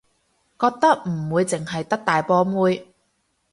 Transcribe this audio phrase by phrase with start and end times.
[0.59, 2.87] 覺得唔會淨係得大波妹